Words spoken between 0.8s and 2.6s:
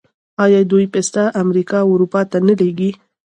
پسته امریکا او اروپا ته نه